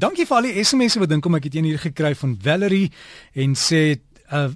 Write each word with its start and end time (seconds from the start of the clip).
Dankie 0.00 0.24
vir 0.24 0.36
al 0.38 0.46
die 0.48 0.62
SMS'e 0.64 1.02
wat 1.02 1.10
dink 1.12 1.26
om 1.28 1.36
ek 1.36 1.50
het 1.50 1.58
een 1.58 1.66
hier 1.68 1.80
gekry 1.82 2.14
van 2.16 2.32
Valerie 2.40 2.86
en 3.42 3.52
sê 3.58 3.98
uh, 4.32 4.46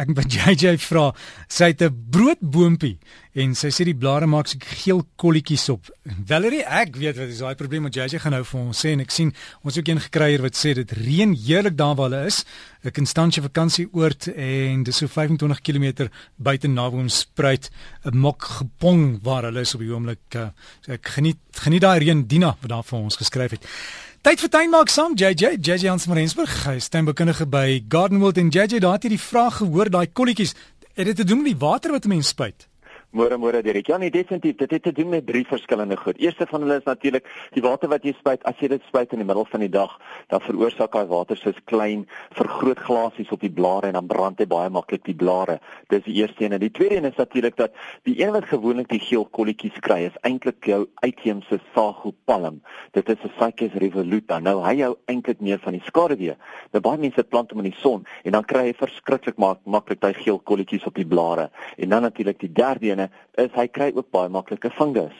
ek 0.00 0.12
wat 0.16 0.32
JJ 0.32 0.78
vra, 0.88 1.10
sy 1.50 1.72
het 1.72 1.82
'n 1.84 1.92
broodboontjie 2.14 2.94
en 3.42 3.52
sy 3.58 3.68
sê 3.68 3.84
die 3.84 3.96
blare 3.98 4.24
maak 4.30 4.48
so 4.48 4.56
geel 4.62 5.02
kolletjies 5.20 5.66
op. 5.74 5.90
Valerie, 6.24 6.62
ek 6.64 6.96
weet 6.96 7.18
wat 7.20 7.34
is 7.34 7.42
daai 7.42 7.58
probleem 7.58 7.84
wat 7.84 7.98
JJ 7.98 8.22
gaan 8.22 8.32
nou 8.32 8.44
vir 8.48 8.60
ons 8.60 8.80
sê 8.80 8.94
en 8.94 9.02
ek 9.04 9.10
sien 9.10 9.34
ons 9.60 9.76
ook 9.76 9.88
een 9.88 10.00
gekry 10.06 10.30
hier 10.30 10.46
wat 10.46 10.56
sê 10.56 10.72
dit 10.78 10.96
reën 10.96 11.34
heerlik 11.36 11.76
daar 11.76 11.98
waar 11.98 12.08
hulle 12.08 12.24
is. 12.30 12.44
'n 12.84 12.94
Konstantse 12.96 13.42
vakansieoord 13.42 14.28
en 14.32 14.84
dis 14.84 14.96
so 14.96 15.06
25 15.06 15.60
km 15.60 16.08
buite 16.36 16.68
Naboomspruit, 16.68 17.70
'n 18.04 18.16
mok 18.16 18.40
gepong 18.42 19.20
waar 19.22 19.44
hulle 19.44 19.60
is 19.60 19.74
op 19.74 19.80
die 19.80 19.92
oomblik. 19.92 20.24
Uh, 20.34 20.48
so 20.80 20.92
ek 20.92 21.04
geniet 21.18 21.40
geniet 21.60 21.82
daai 21.82 21.98
reën 21.98 22.24
Dina 22.26 22.56
wat 22.60 22.70
daar 22.70 22.84
vir 22.84 22.98
ons 22.98 23.16
geskryf 23.16 23.50
het. 23.50 23.66
Tyd 24.24 24.40
vir 24.40 24.48
tuin 24.48 24.70
maak 24.72 24.88
saam 24.88 25.12
JJ 25.20 25.58
JJ 25.60 25.90
Hans 25.90 26.06
van 26.08 26.16
Rensburg 26.16 26.52
tuinbekundige 26.88 27.44
by 27.44 27.84
Gardenwold 27.92 28.38
en 28.40 28.48
JJ 28.48 28.78
daar 28.80 28.96
het 28.96 29.02
jy 29.04 29.10
die 29.12 29.20
vraag 29.20 29.58
gehoor 29.60 29.90
daai 29.92 30.06
kolletjies 30.08 30.54
het 30.96 31.10
dit 31.10 31.16
te 31.16 31.26
doen 31.28 31.42
met 31.42 31.52
die 31.52 31.60
water 31.60 31.92
wat 31.92 32.06
'n 32.06 32.08
mens 32.08 32.28
spuit 32.32 32.64
Môre 33.14 33.36
môre 33.38 33.62
Derek. 33.62 33.86
Ja 33.86 33.96
nee, 33.96 34.10
definitief. 34.10 34.56
Dit 34.58 34.72
het 34.74 34.82
te 34.82 34.92
doen 34.92 35.08
met 35.08 35.26
drie 35.26 35.44
verskillende 35.46 35.96
goed. 35.96 36.18
Eerste 36.18 36.48
van 36.50 36.64
hulle 36.64 36.80
is 36.80 36.86
natuurlik 36.88 37.28
die 37.54 37.62
water 37.62 37.86
wat 37.88 38.02
jy 38.02 38.10
spuit. 38.18 38.42
As 38.42 38.58
jy 38.58 38.72
dit 38.72 38.82
spuit 38.88 39.12
in 39.14 39.20
die 39.22 39.26
middel 39.28 39.46
van 39.46 39.62
die 39.62 39.70
dag, 39.70 39.92
dan 40.32 40.42
veroorsaak 40.42 40.96
daai 40.96 41.06
water 41.06 41.38
soos 41.38 41.60
klein 41.70 42.02
vergroot 42.34 42.82
glasies 42.82 43.30
op 43.30 43.44
die 43.46 43.52
blare 43.54 43.86
en 43.86 43.94
dan 43.94 44.08
brand 44.10 44.42
hy 44.42 44.48
baie 44.50 44.72
maklik 44.74 45.04
die 45.06 45.14
blare. 45.14 45.60
Dis 45.94 46.02
die 46.08 46.16
eerste 46.16 46.42
een. 46.42 46.56
En 46.58 46.64
die 46.64 46.72
tweede 46.74 46.96
een 46.96 47.06
is 47.06 47.20
natuurlik 47.20 47.54
dat 47.60 47.78
die 48.02 48.16
een 48.18 48.32
wat 48.34 48.48
gewoonlik 48.50 48.90
die 48.90 48.98
geel 48.98 49.28
kolletjies 49.30 49.78
kry, 49.86 50.00
is 50.08 50.18
eintlik 50.26 50.66
jou 50.66 50.80
uitheemse 51.06 51.60
sagopalm. 51.70 52.64
Dit 52.98 53.14
is 53.14 53.22
'n 53.22 53.30
Cycas 53.38 53.78
revoluta. 53.78 54.40
Nou 54.40 54.58
hy 54.66 54.80
hou 54.82 54.96
eintlik 55.06 55.38
meer 55.40 55.62
van 55.62 55.78
die 55.78 55.84
skaduwee. 55.86 56.34
Nou 56.72 56.82
baie 56.82 56.98
mense 56.98 57.22
plant 57.22 57.50
hom 57.54 57.62
in 57.62 57.70
die 57.70 57.78
son 57.78 58.04
en 58.24 58.32
dan 58.32 58.42
kry 58.42 58.66
jy 58.66 58.74
verskriklik 58.74 59.38
maklik 59.38 60.00
daai 60.00 60.14
geel 60.14 60.38
kolletjies 60.38 60.86
op 60.86 60.94
die 60.94 61.06
blare. 61.06 61.50
En 61.78 61.88
dan 61.88 62.02
natuurlik 62.02 62.40
die 62.40 62.52
derde 62.52 62.90
een 62.90 63.03
is 63.38 63.52
hy 63.54 63.66
kry 63.68 63.90
ook 63.94 64.10
baie 64.14 64.28
maklike 64.28 64.70
fungus. 64.76 65.14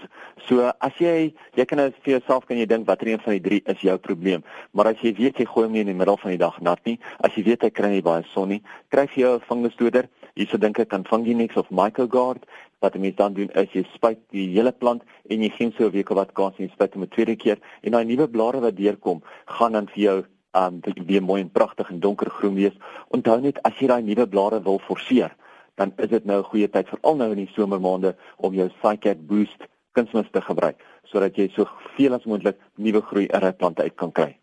So 0.46 0.70
as 0.80 0.96
jy 0.98 1.32
jy 1.58 1.64
kan 1.68 1.78
nou 1.78 1.90
vir 2.04 2.12
jouself 2.16 2.46
kan 2.48 2.58
jy 2.58 2.66
dink 2.66 2.86
watter 2.86 3.08
een 3.08 3.22
van 3.24 3.36
die 3.36 3.44
drie 3.44 3.62
is 3.66 3.80
jou 3.80 3.96
probleem. 3.98 4.44
Maar 4.72 4.92
as 4.92 5.02
jy 5.02 5.14
weet 5.18 5.38
jy 5.38 5.46
gooi 5.46 5.66
hom 5.66 5.72
nie 5.72 5.84
in 5.84 5.92
die 5.92 5.98
middel 5.98 6.18
van 6.20 6.34
die 6.34 6.40
dag 6.40 6.60
nat 6.60 6.80
nie, 6.84 6.98
as 7.24 7.34
jy 7.36 7.44
weet 7.48 7.62
hy 7.62 7.70
kry 7.70 7.90
nie 7.94 8.04
baie 8.04 8.24
son 8.32 8.48
nie, 8.48 8.62
kry 8.90 9.06
jy 9.14 9.34
'n 9.34 9.40
fungusdoder. 9.48 10.08
Hierso 10.34 10.58
dink 10.58 10.78
ek 10.78 10.92
aan 10.94 11.04
Funginix 11.04 11.56
of 11.56 11.70
Mycogard. 11.70 12.44
Wat 12.80 12.94
jy 12.94 13.14
dan 13.16 13.34
doen 13.34 13.50
is 13.54 13.70
jy 13.72 13.84
spuit 13.94 14.18
die 14.30 14.48
hele 14.52 14.72
plant 14.72 15.02
en 15.30 15.42
jy 15.42 15.50
gee 15.50 15.72
so 15.78 15.86
'n 15.86 15.92
week 15.92 16.10
of 16.10 16.16
wat 16.16 16.34
kans 16.34 16.58
en 16.58 16.66
jy 16.66 16.72
spuit 16.72 16.94
hom 16.94 17.02
'n 17.02 17.08
tweede 17.08 17.36
keer 17.36 17.58
en 17.82 17.92
daai 17.92 18.04
nuwe 18.04 18.28
blare 18.28 18.60
wat 18.60 18.76
deurkom, 18.76 19.22
gaan 19.46 19.72
dan 19.72 19.86
vir 19.86 20.02
jou 20.02 20.24
um 20.54 20.80
weer 21.06 21.22
mooi 21.22 21.40
en 21.40 21.50
pragtig 21.50 21.90
en 21.90 22.00
donkergroen 22.00 22.54
wees. 22.54 22.76
Onthou 23.08 23.40
net 23.40 23.58
as 23.62 23.78
jy 23.78 23.88
daai 23.90 24.02
nuwe 24.02 24.26
blare 24.26 24.60
wil 24.62 24.78
forceer, 24.78 25.34
dan 25.74 25.92
is 25.96 26.08
dit 26.08 26.24
nou 26.24 26.38
'n 26.40 26.50
goeie 26.50 26.68
tyd 26.68 26.88
veral 26.88 27.16
nou 27.16 27.30
in 27.30 27.44
die 27.44 27.52
somermaande 27.54 28.16
om 28.36 28.54
jou 28.54 28.70
Cycat 28.82 29.26
Boost 29.26 29.66
kunsmis 29.92 30.30
te 30.32 30.40
gebruik 30.40 30.76
sodat 31.04 31.36
jy 31.36 31.48
soveel 31.48 32.14
as 32.14 32.24
moontlik 32.24 32.56
nuwe 32.76 33.00
groei 33.00 33.26
in 33.26 33.44
'n 33.44 33.56
plant 33.56 33.80
uit 33.80 33.94
kan 33.94 34.12
kry. 34.12 34.36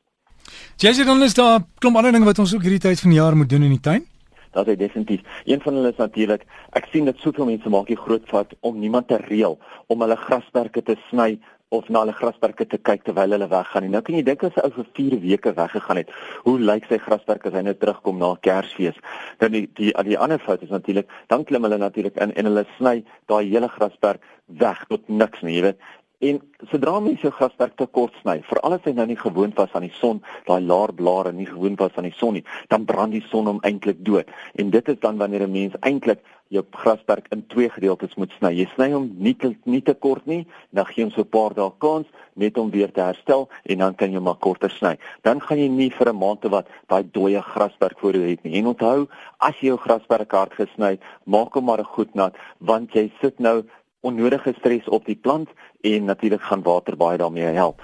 Jessie, 0.78 1.06
dan 1.06 1.22
is 1.24 1.34
daar 1.34 1.60
klomp 1.80 1.98
ander 1.98 2.12
dinge 2.12 2.26
wat 2.26 2.40
ons 2.40 2.54
ook 2.56 2.62
hierdie 2.62 2.80
tyd 2.80 3.00
van 3.00 3.10
die 3.10 3.20
jaar 3.20 3.36
moet 3.36 3.50
doen 3.50 3.64
in 3.64 3.76
die 3.76 3.80
tuin. 3.80 4.06
Dat 4.52 4.68
is 4.68 4.78
definitief. 4.78 5.22
Een 5.46 5.62
van 5.62 5.74
hulle 5.74 5.92
is 5.92 5.98
natuurlik, 5.98 6.44
ek 6.72 6.88
sien 6.92 7.06
dat 7.06 7.18
soveel 7.18 7.46
mense 7.46 7.70
maak 7.70 7.88
hier 7.88 7.98
groot 7.98 8.28
vat 8.28 8.54
om 8.60 8.80
niemand 8.80 9.08
te 9.08 9.18
reël 9.18 9.60
om 9.88 10.02
hulle 10.02 10.16
grasperke 10.16 10.82
te 10.84 10.96
sny 11.10 11.40
of 11.72 11.88
na 11.90 12.02
hulle 12.04 12.14
grasperke 12.16 12.66
te 12.68 12.78
kyk 12.78 13.06
terwyl 13.08 13.32
hulle 13.36 13.48
weggaan. 13.52 13.88
Nou 13.92 14.02
kan 14.04 14.18
jy 14.18 14.24
dink 14.28 14.44
as 14.44 14.58
'n 14.58 14.66
ou 14.68 14.72
vir 14.76 14.88
4 14.98 15.20
weke 15.24 15.54
weggegaan 15.56 16.02
het, 16.02 16.10
hoe 16.44 16.58
lyk 16.60 16.86
sy 16.90 16.98
grasperk 16.98 17.46
as 17.46 17.54
hy 17.54 17.62
nou 17.62 17.74
terugkom 17.74 18.20
na 18.20 18.36
Kersfees? 18.36 18.98
Dan 19.40 19.52
die 19.52 19.68
die 19.80 19.94
die 20.04 20.18
ander 20.18 20.40
fout 20.40 20.62
is 20.62 20.70
natuurlik, 20.70 21.08
dan 21.28 21.46
klim 21.46 21.64
hulle 21.64 21.78
natuurlik 21.78 22.18
in 22.18 22.36
en 22.36 22.46
hulle 22.46 22.66
sny 22.78 23.04
daai 23.28 23.46
hele 23.50 23.70
grasperk 23.70 24.22
weg 24.48 24.86
tot 24.90 25.08
niks 25.08 25.42
nie, 25.42 25.56
jy 25.56 25.62
weet. 25.62 25.80
En 26.22 26.38
sodra 26.70 27.00
mense 27.02 27.26
jou 27.26 27.32
grasperk 27.34 27.74
te 27.80 27.88
kort 27.98 28.14
sny, 28.22 28.36
veral 28.46 28.76
as 28.76 28.84
hy 28.86 28.92
nou 28.94 29.08
nie 29.10 29.18
gewoond 29.18 29.58
was 29.58 29.72
aan 29.74 29.88
die 29.88 29.96
son, 29.98 30.20
daai 30.46 30.60
laer 30.62 30.94
blare 30.94 31.32
nie 31.34 31.48
gewoond 31.50 31.80
was 31.82 31.96
aan 31.98 32.06
die 32.06 32.18
son 32.20 32.38
nie, 32.38 32.44
dan 32.70 32.86
brand 32.86 33.16
die 33.18 33.24
son 33.32 33.50
hom 33.50 33.62
eintlik 33.66 34.04
dood. 34.06 34.30
En 34.62 34.70
dit 34.70 34.92
is 34.94 35.00
dan 35.02 35.18
wanneer 35.18 35.48
'n 35.48 35.52
mens 35.52 35.74
eintlik 35.82 36.22
jou 36.52 36.64
grasperk 36.84 37.28
in 37.32 37.46
twee 37.48 37.70
gedeeltes 37.72 38.16
moet 38.20 38.32
sny. 38.38 38.52
Jy 38.52 38.68
sny 38.76 38.90
hom 38.92 39.08
nie 39.18 39.34
te, 39.34 39.56
nie 39.66 39.82
te 39.82 39.94
kort 39.94 40.26
nie, 40.28 40.46
dan 40.76 40.86
gee 40.86 41.04
hom 41.04 41.12
so 41.12 41.22
'n 41.22 41.32
paar 41.32 41.54
dae 41.54 41.72
kans 41.80 42.08
net 42.36 42.58
om 42.58 42.70
weer 42.70 42.92
te 42.92 43.02
herstel 43.02 43.50
en 43.66 43.78
dan 43.78 43.96
kan 43.96 44.12
jy 44.12 44.20
maar 44.20 44.36
korter 44.36 44.70
sny. 44.70 44.98
Dan 45.24 45.40
gaan 45.40 45.58
jy 45.58 45.68
nie 45.68 45.90
vir 45.90 46.10
'n 46.10 46.18
maand 46.18 46.42
te 46.42 46.50
wat 46.50 46.68
daai 46.88 47.04
dooie 47.12 47.42
grasperk 47.42 48.00
voor 48.00 48.14
jou 48.14 48.30
het 48.30 48.44
nie. 48.44 48.60
En 48.60 48.68
onthou, 48.68 49.08
as 49.40 49.56
jy 49.60 49.68
jou 49.68 49.78
grasperk 49.78 50.32
hard 50.32 50.54
gesny, 50.54 51.00
maak 51.26 51.54
hom 51.54 51.66
maar 51.66 51.84
goed 51.84 52.14
nat 52.16 52.36
want 52.60 52.94
jy 52.94 53.12
sit 53.22 53.40
nou 53.40 53.64
onnodige 54.02 54.54
stres 54.58 54.90
op 54.90 55.06
die 55.06 55.16
plant 55.16 55.50
en 55.82 56.06
natuurlik 56.06 56.42
gaan 56.42 56.64
water 56.64 56.98
baie 56.98 57.18
daarmee 57.18 57.44
help. 57.44 57.82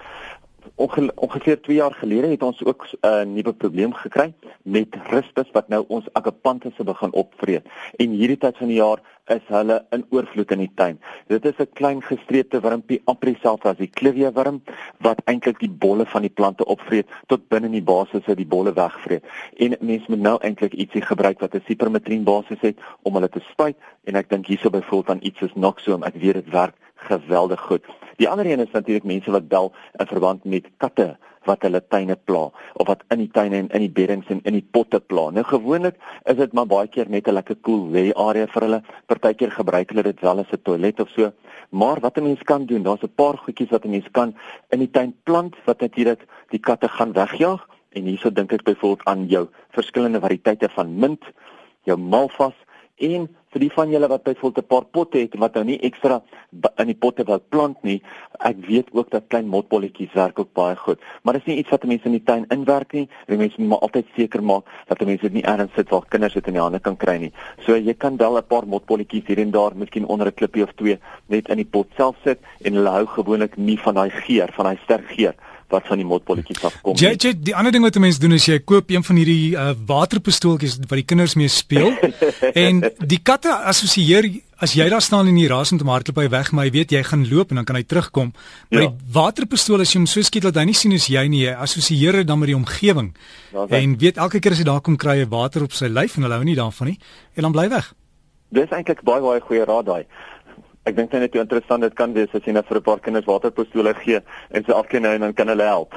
Onge 0.76 1.12
ongeveer 1.16 1.62
2 1.62 1.76
jaar 1.76 1.94
gelede 1.94 2.28
het 2.28 2.44
ons 2.44 2.64
ook 2.64 2.88
'n 2.88 3.08
uh, 3.08 3.22
nuwe 3.26 3.54
probleem 3.54 3.94
gekry 3.94 4.34
met 4.62 4.88
rispus 5.10 5.52
wat 5.52 5.68
nou 5.68 5.86
ons 5.88 6.06
agapanthus 6.14 6.76
begin 6.76 7.14
opvreet. 7.14 7.66
En 7.96 8.10
hierdie 8.10 8.38
tyd 8.38 8.58
van 8.58 8.68
die 8.68 8.78
jaar 8.78 9.00
is 9.26 9.42
hulle 9.48 9.86
in 9.90 10.06
oorvloed 10.10 10.52
in 10.52 10.58
die 10.58 10.72
tuin. 10.76 11.00
Dit 11.28 11.46
is 11.46 11.58
'n 11.60 11.70
klein 11.74 12.02
gestreepte 12.02 12.60
wurmpie 12.60 13.02
amper 13.06 13.36
selfs 13.42 13.66
as 13.66 13.78
die 13.78 13.92
klivia 14.00 14.32
wurm 14.32 14.62
wat 14.98 15.22
eintlik 15.26 15.60
die 15.60 15.70
bolle 15.70 16.06
van 16.06 16.22
die 16.22 16.36
plante 16.40 16.66
opvreet 16.66 17.08
tot 17.28 17.48
binne 17.48 17.66
in 17.66 17.72
die 17.72 17.90
basis 17.94 18.28
uit 18.28 18.38
die 18.38 18.52
bolle 18.56 18.74
wegvreet. 18.74 19.24
En 19.58 19.76
mense 19.80 20.06
moet 20.08 20.20
nou 20.20 20.38
eintlik 20.42 20.74
ietsie 20.74 21.02
gebruik 21.02 21.40
wat 21.40 21.56
'n 21.56 21.64
sipermetrien 21.68 22.24
basis 22.24 22.62
het 22.62 22.78
om 23.02 23.14
hulle 23.14 23.30
te 23.30 23.42
spuit 23.52 23.76
en 24.04 24.16
ek 24.16 24.30
dink 24.30 24.46
hierso 24.46 24.70
byvoorbeeld 24.70 25.10
aan 25.10 25.26
iets 25.26 25.40
soos 25.40 25.56
Noxoom. 25.56 26.04
Ek 26.04 26.16
weet 26.16 26.34
dit 26.34 26.50
werk 26.50 26.76
geweldig 26.98 27.62
goed. 27.62 27.86
Die 28.18 28.30
ander 28.30 28.46
een 28.46 28.60
is 28.60 28.72
natuurlik 28.72 29.04
mense 29.04 29.32
wat 29.32 29.48
bel 29.48 29.74
in 29.98 30.08
verband 30.08 30.44
met 30.44 30.70
katte 30.78 31.18
wat 31.48 31.64
hulle 31.66 31.82
tuine 31.88 32.16
pla 32.28 32.48
of 32.82 32.88
wat 32.90 33.04
in 33.14 33.24
die 33.24 33.32
tuine 33.32 33.62
en 33.62 33.70
in 33.76 33.86
die 33.86 33.94
beddings 34.00 34.30
en 34.34 34.42
in 34.44 34.58
die 34.58 34.66
potte 34.76 35.00
pla. 35.00 35.30
Nou 35.32 35.44
gewoonlik 35.48 35.96
is 36.26 36.40
dit 36.40 36.54
maar 36.58 36.68
baie 36.68 36.90
keer 36.92 37.10
net 37.10 37.28
'n 37.28 37.38
lekker 37.40 37.58
cool 37.62 37.88
lê 37.96 38.12
area 38.16 38.48
vir 38.48 38.62
hulle. 38.68 38.82
Partykeer 39.08 39.52
gebruik 39.52 39.90
hulle 39.90 40.04
dit 40.04 40.20
wel 40.22 40.40
as 40.40 40.52
'n 40.52 40.62
toilet 40.64 41.00
of 41.00 41.10
so. 41.10 41.32
Maar 41.70 42.00
wat 42.00 42.18
'n 42.18 42.24
mens 42.24 42.44
kan 42.44 42.66
doen, 42.66 42.84
daar's 42.84 43.04
'n 43.04 43.16
paar 43.16 43.38
goedjies 43.38 43.70
wat 43.70 43.86
'n 43.86 43.90
mens 43.90 44.08
kan 44.12 44.36
in 44.70 44.80
die 44.80 44.92
tuin 44.92 45.16
plant 45.24 45.56
wat 45.66 45.80
natuurlik 45.80 46.26
die 46.50 46.60
katte 46.60 46.88
gaan 46.90 47.14
wegjaag. 47.14 47.68
En 47.90 48.04
hierso 48.04 48.32
dink 48.32 48.52
ek 48.52 48.64
byvoorbeeld 48.64 49.08
aan 49.08 49.28
jou 49.28 49.48
verskillende 49.72 50.20
variëteite 50.20 50.70
van 50.70 51.00
mint, 51.00 51.24
jou 51.84 51.98
malvas 51.98 52.54
en 52.98 53.28
vir 53.54 53.64
die 53.64 53.70
van 53.74 53.92
julle 53.92 54.08
wat 54.12 54.24
byvoorbeeld 54.24 54.66
'n 54.66 54.68
paar 54.68 54.86
potte 54.86 55.18
het 55.18 55.36
wat 55.36 55.54
nou 55.54 55.64
nie 55.66 55.80
ekstra 55.80 56.22
in 56.78 56.88
die 56.88 56.96
potte 56.96 57.24
wil 57.24 57.42
plant 57.50 57.78
nie, 57.84 58.02
ek 58.40 58.58
weet 58.68 58.88
ook 58.92 59.10
dat 59.10 59.28
klein 59.28 59.48
motbolletjies 59.48 60.14
werk 60.14 60.40
ook 60.40 60.54
baie 60.54 60.76
goed. 60.76 61.00
Maar 61.24 61.34
dis 61.34 61.46
nie 61.46 61.58
iets 61.58 61.70
wat 61.70 61.84
mense 61.84 62.06
in 62.06 62.12
die 62.12 62.24
tuin 62.24 62.46
inwerk 62.50 62.94
nie. 62.94 63.10
Die 63.28 63.38
mense 63.38 63.56
moet 63.58 63.70
maar 63.70 63.80
altyd 63.80 64.06
seker 64.16 64.44
maak 64.44 64.64
dat 64.88 65.06
mense 65.06 65.22
dit 65.22 65.34
nie 65.34 65.44
ergens 65.44 65.74
sit 65.76 65.90
waar 65.90 66.06
kinders 66.10 66.34
dit 66.34 66.48
in 66.48 66.54
die 66.54 66.62
hande 66.62 66.80
kan 66.80 66.98
kry 66.98 67.18
nie. 67.18 67.32
So 67.66 67.76
jy 67.76 67.94
kan 67.94 68.18
wel 68.18 68.38
'n 68.38 68.48
paar 68.48 68.68
motbolletjies 68.68 69.28
hier 69.28 69.40
en 69.40 69.52
daar, 69.52 69.76
miskien 69.76 70.06
onder 70.06 70.28
'n 70.28 70.34
klippie 70.34 70.64
of 70.64 70.74
twee, 70.76 71.00
net 71.28 71.50
in 71.50 71.58
die 71.58 71.66
pot 71.66 71.88
self 71.96 72.16
sit 72.24 72.40
en 72.62 72.74
hulle 72.74 72.90
hou 72.90 73.06
gewoonlik 73.06 73.58
nie 73.58 73.80
van 73.80 73.96
daai 73.96 74.10
geur, 74.10 74.50
van 74.54 74.66
daai 74.66 74.80
sterk 74.84 75.08
geur 75.08 75.36
wat 75.74 75.88
van 75.88 76.00
die 76.00 76.08
motbolletjies 76.08 76.64
afkom. 76.64 76.96
Jy 76.96 77.14
jy 77.20 77.34
die 77.50 77.56
ander 77.56 77.74
ding 77.76 77.84
wat 77.84 77.96
'n 77.96 78.02
mens 78.02 78.20
doen 78.20 78.32
is 78.32 78.46
jy 78.48 78.60
koop 78.60 78.90
een 78.90 79.04
van 79.04 79.16
hierdie 79.16 79.56
uh, 79.56 79.74
waterpistooltjies 79.86 80.78
wat 80.88 81.00
die 81.02 81.06
kinders 81.06 81.36
mee 81.36 81.48
speel 81.48 81.92
en 82.66 82.84
die 83.00 83.20
katte 83.20 83.52
assosieer 83.52 84.30
as 84.58 84.74
jy 84.74 84.88
daar 84.90 85.02
staan 85.02 85.28
in 85.28 85.36
die 85.36 85.48
rasend 85.48 85.82
om 85.82 85.92
hardloop 85.92 86.18
hy 86.18 86.30
weg 86.30 86.52
maar 86.52 86.66
hy 86.66 86.72
weet 86.72 86.92
jy 86.92 87.04
gaan 87.04 87.28
loop 87.30 87.50
en 87.50 87.56
dan 87.56 87.66
kan 87.66 87.76
hy 87.76 87.84
terugkom. 87.84 88.34
Maar 88.70 88.82
ja. 88.82 88.88
die 88.88 89.12
waterpistool 89.12 89.82
as 89.82 89.92
jy 89.92 90.00
hom 90.00 90.08
so 90.08 90.22
skiet 90.22 90.44
dat 90.44 90.56
hy 90.56 90.66
nie 90.66 90.78
sien 90.78 90.94
as 90.94 91.08
jy 91.08 91.28
nie, 91.28 91.46
hy 91.48 91.54
assosieer 91.54 92.14
dit 92.14 92.28
dan 92.28 92.40
met 92.40 92.48
die 92.48 92.56
omgewing. 92.56 93.14
Ja, 93.52 93.68
en 93.68 93.98
weet 94.00 94.18
elke 94.18 94.40
keer 94.40 94.56
as 94.56 94.64
hy 94.64 94.68
daar 94.72 94.82
kom 94.82 94.96
kry 94.96 95.20
hy 95.20 95.28
water 95.28 95.64
op 95.64 95.74
sy 95.74 95.92
lyf 95.92 96.16
en 96.18 96.24
hulle 96.24 96.40
hou 96.40 96.48
nie 96.48 96.56
daarvan 96.56 96.94
nie 96.94 97.00
en 97.36 97.44
dan 97.44 97.52
bly 97.52 97.70
weg. 97.70 97.94
Dis 98.50 98.72
eintlik 98.72 99.04
baie 99.04 99.22
baie 99.22 99.44
goeie 99.44 99.66
raad 99.68 99.86
daai 99.86 100.06
ek 100.88 100.96
dink 100.96 101.12
net 101.12 101.34
hoe 101.34 101.44
interessant 101.44 101.84
dit 101.84 101.96
kan 101.98 102.14
wees 102.16 102.34
as 102.34 102.46
jy 102.46 102.54
net 102.56 102.68
vir 102.68 102.78
'n 102.78 102.84
paar 102.84 103.00
kinders 103.00 103.26
waterpistole 103.26 103.94
gee 104.04 104.22
en 104.52 104.64
se 104.64 104.74
afkeen 104.74 105.02
nou 105.02 105.14
en 105.14 105.22
dan 105.22 105.34
kan 105.34 105.48
hulle 105.48 105.64
help. 105.64 105.94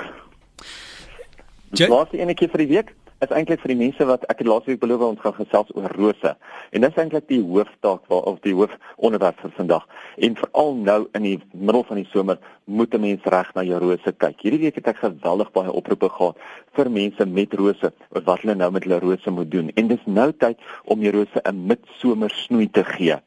Die 1.71 1.87
laaste 1.87 2.19
enetjie 2.19 2.49
vir 2.51 2.59
die 2.59 2.73
week 2.75 2.95
is 3.25 3.33
eintlik 3.37 3.61
vir 3.61 3.75
die 3.75 3.79
mense 3.83 4.05
wat 4.09 4.23
ek 4.33 4.41
het 4.41 4.49
laasweek 4.49 4.81
beloof 4.81 5.03
ons 5.05 5.21
gaan 5.21 5.35
gesels 5.37 5.69
oor 5.77 5.93
rose. 5.99 6.33
En 6.73 6.85
dis 6.87 7.01
eintlik 7.03 7.27
die 7.29 7.43
hooftaak 7.45 8.07
waar 8.09 8.29
of 8.31 8.39
die 8.47 8.55
hoofonderwerp 8.57 9.43
vir 9.45 9.53
vandag. 9.59 9.85
En 10.17 10.39
veral 10.41 10.75
nou 10.89 10.99
in 11.19 11.27
die 11.29 11.37
middel 11.53 11.85
van 11.91 12.01
die 12.01 12.09
somer 12.15 12.39
moet 12.65 12.95
'n 12.95 13.01
mens 13.01 13.25
reg 13.25 13.55
na 13.55 13.63
jou 13.63 13.79
rose 13.79 14.13
kyk. 14.13 14.41
Hierdie 14.41 14.63
week 14.65 14.75
het 14.75 14.89
ek 14.89 15.05
geweldig 15.05 15.53
baie 15.53 15.73
oproepe 15.73 16.09
gehad 16.09 16.37
vir 16.73 16.91
mense 16.91 17.27
met 17.27 17.55
rose 17.55 17.93
oor 18.11 18.23
wat 18.25 18.41
hulle 18.41 18.55
nou 18.55 18.71
met 18.71 18.85
hulle 18.85 19.01
rose 19.01 19.31
moet 19.31 19.51
doen. 19.51 19.71
En 19.77 19.89
dis 19.89 20.07
nou 20.07 20.33
tyd 20.33 20.59
om 20.85 21.01
jou 21.01 21.13
rose 21.13 21.41
'n 21.45 21.67
midsomer 21.67 22.31
snoei 22.31 22.71
te 22.71 22.85
gee. 22.85 23.21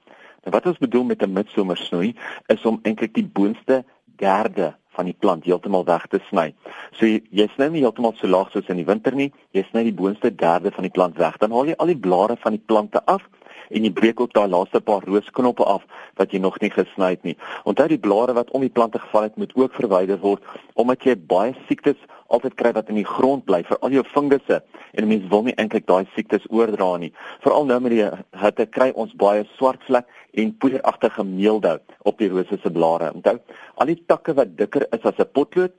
Nou 0.44 0.56
wat 0.56 0.66
ons 0.66 0.78
bedoel 0.78 1.04
met 1.04 1.22
'n 1.24 1.34
midsomersnoei 1.34 2.16
is 2.48 2.66
om 2.66 2.80
eintlik 2.84 3.14
die 3.14 3.30
boonste 3.34 3.84
derde 4.16 4.74
van 4.94 5.06
die 5.06 5.16
plant 5.20 5.46
heeltemal 5.46 5.86
weg 5.86 6.06
te 6.08 6.20
sny. 6.30 6.54
So 6.92 7.06
jy, 7.06 7.22
jy 7.32 7.48
sny 7.56 7.70
nie 7.74 7.82
heeltemal 7.82 8.14
so 8.18 8.28
laag 8.28 8.52
soos 8.52 8.68
in 8.68 8.78
die 8.78 8.86
winter 8.86 9.16
nie, 9.16 9.32
jy 9.52 9.64
sny 9.70 9.84
die 9.84 9.94
boonste 9.94 10.36
derde 10.36 10.72
van 10.72 10.84
die 10.84 10.94
plant 10.94 11.18
weg. 11.18 11.38
Dan 11.42 11.52
haal 11.52 11.72
jy 11.72 11.78
al 11.78 11.88
die 11.94 12.04
blare 12.08 12.38
van 12.44 12.52
die 12.52 12.66
plante 12.66 13.02
af 13.06 13.26
en 13.70 13.84
jy 13.84 13.92
breek 13.92 14.20
ook 14.20 14.34
daai 14.34 14.48
laaste 14.48 14.82
paar 14.82 15.06
roosknoppe 15.08 15.64
af 15.64 15.86
wat 16.20 16.34
jy 16.34 16.40
nog 16.40 16.60
nie 16.62 16.72
gesny 16.74 17.14
het 17.16 17.24
nie. 17.24 17.38
Onthou 17.64 17.88
die 17.88 18.02
blare 18.02 18.34
wat 18.34 18.52
om 18.52 18.62
die 18.62 18.74
plante 18.74 19.00
geval 19.00 19.30
het 19.30 19.38
moet 19.38 19.56
ook 19.56 19.74
verwyder 19.74 20.20
word 20.20 20.44
omdat 20.74 21.04
jy 21.04 21.16
baie 21.16 21.56
siektes 21.68 22.00
altyd 22.34 22.56
kry 22.58 22.72
wat 22.74 22.90
in 22.90 22.98
die 22.98 23.08
grond 23.08 23.46
bly 23.46 23.62
vir 23.68 23.78
al 23.82 23.94
jou 23.94 24.04
fungusse 24.14 24.62
en 24.94 25.08
mense 25.10 25.30
wil 25.30 25.46
nie 25.46 25.56
eintlik 25.62 25.86
daai 25.90 26.06
siektes 26.16 26.46
oordra 26.50 26.96
nie. 27.02 27.12
Veral 27.46 27.68
nou 27.70 27.80
met 27.86 27.96
die 27.96 28.06
hitte 28.42 28.66
kry 28.66 28.92
ons 28.96 29.14
baie 29.18 29.46
swart 29.58 29.82
vlek 29.88 30.10
en 30.42 30.54
poeieragtige 30.58 31.26
meeldou 31.28 31.78
op 32.10 32.22
die 32.22 32.30
rose 32.32 32.58
se 32.62 32.72
blare. 32.74 33.12
Onthou, 33.14 33.38
al 33.78 33.92
die 33.92 34.00
takke 34.10 34.36
wat 34.38 34.56
dikker 34.58 34.88
is 34.92 35.06
as 35.06 35.20
'n 35.20 35.30
potlood 35.34 35.74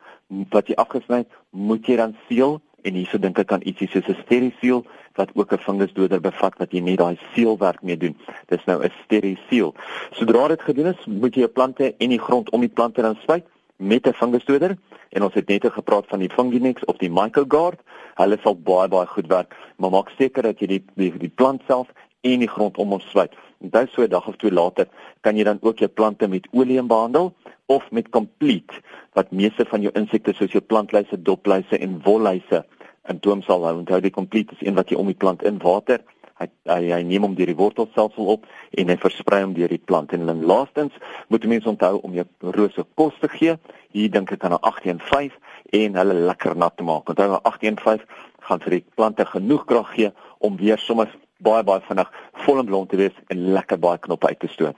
wat 0.50 0.68
jy 0.68 0.74
afgesny 0.76 1.18
het, 1.22 1.30
moet 1.50 1.86
jy 1.86 1.96
dan 1.96 2.16
seël 2.28 2.60
en 2.84 2.94
hierso 2.94 3.18
dink 3.18 3.38
ek 3.38 3.52
aan 3.52 3.64
ietsie 3.64 3.88
soos 3.88 4.08
'n 4.08 4.22
sterisiel 4.24 4.84
wat 5.18 5.30
ook 5.34 5.52
'n 5.52 5.64
fungusdoder 5.66 6.20
bevat 6.20 6.54
wat 6.58 6.72
jy 6.72 6.80
net 6.80 6.98
daai 6.98 7.18
seelwerk 7.34 7.82
mee 7.82 7.96
doen. 7.96 8.16
Dis 8.48 8.64
nou 8.66 8.82
'n 8.82 8.92
sterisiel. 9.04 9.74
Sodra 10.12 10.48
dit 10.48 10.62
gedoen 10.62 10.86
is, 10.86 11.06
moet 11.06 11.34
jy 11.34 11.40
jou 11.40 11.52
plante 11.52 11.94
en 11.98 12.08
die 12.08 12.18
grond 12.18 12.50
om 12.50 12.60
die 12.60 12.74
plante 12.78 13.02
dan 13.02 13.16
spuit 13.22 13.44
met 13.76 14.06
'n 14.06 14.12
fungusdoder 14.12 14.76
en 15.10 15.22
ons 15.22 15.34
het 15.34 15.48
net 15.48 15.66
gepraat 15.72 16.06
van 16.08 16.18
die 16.18 16.30
Funginex 16.30 16.84
of 16.84 16.96
die 16.96 17.10
Mycogard. 17.10 17.80
Hulle 18.14 18.38
sal 18.42 18.56
baie 18.56 18.88
baie 18.88 19.06
goed 19.06 19.26
werk, 19.26 19.54
maar 19.76 19.90
maak 19.90 20.10
seker 20.18 20.42
dat 20.42 20.58
jy 20.58 20.66
die 20.66 20.84
die, 20.94 21.18
die 21.18 21.32
plant 21.34 21.62
self 21.66 21.88
en 22.20 22.38
die 22.38 22.48
grond 22.48 22.76
om 22.76 22.90
hom. 22.90 23.00
En 23.14 23.70
dan 23.70 23.88
so 23.88 24.02
'n 24.02 24.08
dag 24.08 24.28
of 24.28 24.36
twee 24.36 24.52
later 24.52 24.86
kan 25.20 25.36
jy 25.36 25.44
dan 25.44 25.58
ook 25.60 25.78
jou 25.78 25.90
plante 25.90 26.28
met 26.28 26.48
olie 26.52 26.82
behandel 26.82 27.34
of 27.66 27.90
met 27.90 28.08
Complete 28.08 28.80
wat 29.12 29.30
meeste 29.30 29.64
van 29.64 29.80
jou 29.80 29.92
insekte 29.94 30.34
soos 30.34 30.52
jou 30.52 30.62
plantluise, 30.62 31.22
dopluise 31.22 31.78
en 31.78 32.00
wolluise 32.02 32.64
in 33.08 33.20
toom 33.20 33.42
sal 33.42 33.64
hou. 33.64 33.78
Onthou 33.78 34.00
die 34.00 34.14
Complete 34.14 34.52
is 34.52 34.66
een 34.66 34.74
wat 34.74 34.90
jy 34.90 34.96
om 34.96 35.06
die 35.06 35.18
plant 35.18 35.42
in 35.42 35.58
water 35.62 36.02
hy 36.40 36.48
hy, 36.66 36.80
hy 36.90 37.00
neem 37.06 37.26
hom 37.26 37.34
deur 37.38 37.50
die 37.50 37.58
wortelstelsel 37.58 38.30
op 38.36 38.46
en 38.80 38.90
hy 38.90 38.96
versprei 39.00 39.40
hom 39.44 39.54
deur 39.56 39.70
die 39.70 39.82
plant 39.90 40.12
en 40.16 40.26
dan 40.28 40.42
laastens 40.48 40.94
moet 41.32 41.46
mense 41.50 41.70
onthou 41.70 41.98
om 42.02 42.16
jou 42.16 42.26
rose 42.56 42.84
kos 42.98 43.18
te 43.22 43.30
gee. 43.36 43.56
Hier 43.94 44.10
dink 44.10 44.32
ek 44.34 44.44
aan 44.44 44.56
'n 44.56 44.62
815 44.62 45.38
en 45.72 45.98
hulle 46.00 46.14
lekker 46.30 46.56
nat 46.56 46.76
te 46.76 46.84
maak. 46.84 47.08
Onthou 47.08 47.28
'n 47.30 47.42
815 47.44 48.06
gaan 48.40 48.60
vir 48.60 48.70
die 48.70 48.84
plante 48.94 49.24
genoeg 49.24 49.64
krag 49.64 49.94
gee 49.94 50.12
om 50.38 50.56
weer 50.56 50.78
sommer 50.78 51.08
baie 51.38 51.62
baie 51.62 51.80
vinnig 51.80 52.10
vol 52.44 52.58
en 52.58 52.66
blom 52.66 52.86
te 52.86 52.96
wees 52.96 53.16
en 53.28 53.52
lekker 53.52 53.78
baie 53.78 53.98
knoppe 53.98 54.26
uit 54.26 54.40
te 54.40 54.48
stoot. 54.48 54.76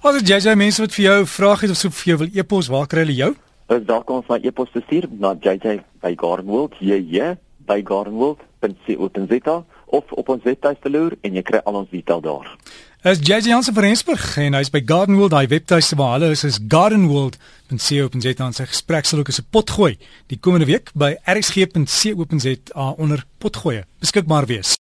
As 0.00 0.16
jy 0.24 0.38
jy 0.40 0.54
mense 0.56 0.80
wat 0.80 0.94
vir 0.96 1.04
jou 1.04 1.16
vrae 1.28 1.56
het 1.60 1.72
of 1.74 1.76
so 1.76 1.92
vir 1.92 2.06
jou 2.08 2.14
wil 2.22 2.30
e-pos, 2.32 2.70
waar 2.72 2.86
kry 2.88 3.02
hulle 3.02 3.18
jou? 3.18 3.34
Daar 3.68 4.00
kom 4.08 4.22
ons 4.22 4.30
my 4.32 4.38
e-pos 4.48 4.70
te 4.72 4.80
stuur 4.86 5.10
na 5.20 5.34
JJ 5.36 5.82
by 6.00 6.14
Gardenwold, 6.16 6.78
JJ 6.80 7.34
by 7.68 7.82
gardenwold.co.za 7.84 9.56
of 9.92 10.14
op 10.16 10.32
ons 10.32 10.46
webtuiste 10.48 10.88
loer 10.88 11.18
en 11.20 11.36
jy 11.36 11.42
kry 11.44 11.60
al 11.68 11.82
ons 11.82 11.92
detail 11.92 12.24
daar. 12.24 12.48
As 13.04 13.20
JJ 13.20 13.52
Jansen 13.52 13.76
van 13.76 13.90
Rensburg 13.90 14.24
en 14.40 14.56
hy's 14.56 14.72
by 14.72 14.80
Gardenwold, 14.88 15.36
hy 15.36 15.46
webtuiste 15.52 16.00
waar 16.00 16.16
hulle 16.16 16.32
is 16.32 16.46
is 16.48 16.58
gardenwold.co.za 16.64 18.48
en 18.48 18.56
sy 18.56 18.70
gesprek 18.72 19.04
sal 19.04 19.20
ook 19.20 19.28
as 19.28 19.40
'n 19.44 19.52
potgooi 19.52 19.98
die 20.32 20.40
komende 20.40 20.64
week 20.66 20.96
by 20.96 21.16
rsg.co.za 21.28 22.88
onder 22.96 23.24
potgooi 23.38 23.84
beskikbaar 24.00 24.48
wees. 24.48 24.78